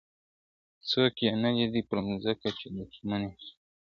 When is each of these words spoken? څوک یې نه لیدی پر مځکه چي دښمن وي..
څوک 0.89 1.15
یې 1.25 1.31
نه 1.43 1.49
لیدی 1.57 1.81
پر 1.89 1.97
مځکه 2.07 2.49
چي 2.57 2.67
دښمن 2.77 3.21
وي.. 3.29 3.49